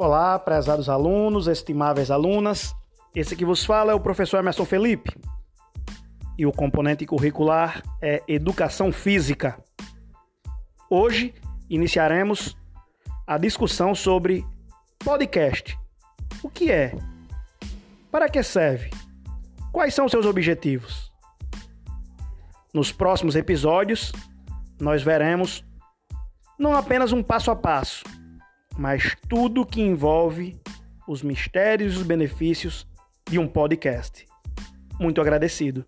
Olá, 0.00 0.38
prezados 0.38 0.88
alunos, 0.88 1.48
estimáveis 1.48 2.08
alunas. 2.08 2.72
Esse 3.12 3.34
que 3.34 3.44
vos 3.44 3.64
fala 3.64 3.90
é 3.90 3.94
o 3.96 4.00
professor 4.00 4.38
Emerson 4.38 4.64
Felipe. 4.64 5.12
E 6.38 6.46
o 6.46 6.52
componente 6.52 7.04
curricular 7.04 7.82
é 8.00 8.22
Educação 8.28 8.92
Física. 8.92 9.60
Hoje 10.88 11.34
iniciaremos 11.68 12.56
a 13.26 13.36
discussão 13.38 13.92
sobre 13.92 14.46
podcast. 15.00 15.76
O 16.44 16.48
que 16.48 16.70
é? 16.70 16.96
Para 18.08 18.28
que 18.28 18.40
serve? 18.44 18.90
Quais 19.72 19.94
são 19.94 20.08
seus 20.08 20.26
objetivos? 20.26 21.12
Nos 22.72 22.92
próximos 22.92 23.34
episódios, 23.34 24.12
nós 24.80 25.02
veremos 25.02 25.64
não 26.56 26.72
apenas 26.76 27.12
um 27.12 27.20
passo 27.20 27.50
a 27.50 27.56
passo, 27.56 28.04
mas 28.78 29.16
tudo 29.28 29.66
que 29.66 29.80
envolve 29.80 30.56
os 31.06 31.20
mistérios 31.20 31.94
e 31.94 31.96
os 31.96 32.02
benefícios 32.04 32.86
de 33.28 33.36
um 33.38 33.48
podcast. 33.48 34.24
Muito 35.00 35.20
agradecido. 35.20 35.84